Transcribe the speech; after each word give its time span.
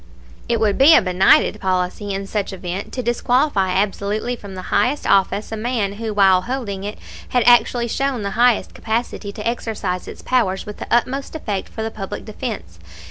It 0.49 0.59
would 0.59 0.79
be 0.79 0.95
a 0.95 1.01
benighted 1.03 1.59
policy 1.61 2.11
in 2.11 2.25
such 2.25 2.51
event 2.53 2.91
to 2.93 3.03
disqualify 3.03 3.69
absolutely 3.73 4.35
from 4.35 4.55
the 4.55 4.63
highest 4.73 5.05
office 5.05 5.51
a 5.51 5.55
man 5.55 5.93
who 5.93 6.11
while 6.11 6.41
holding 6.41 6.83
it 6.83 6.97
had 7.29 7.43
actually 7.45 7.87
shown 7.87 8.23
the 8.23 8.31
highest 8.31 8.73
capacity 8.73 9.31
to 9.31 9.47
exercise 9.47 10.07
its 10.07 10.23
powers 10.23 10.65
with 10.65 10.77
the 10.77 10.87
utmost 10.91 11.35
effect 11.35 11.69
for 11.69 11.83
the 11.83 11.91
public 11.91 12.25
defense. 12.25 12.79